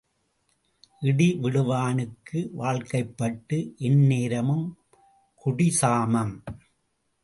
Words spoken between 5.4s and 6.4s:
குடி சாமம்.